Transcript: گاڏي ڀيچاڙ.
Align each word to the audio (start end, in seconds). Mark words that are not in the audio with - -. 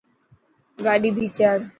گاڏي 0.83 1.09
ڀيچاڙ. 1.17 1.59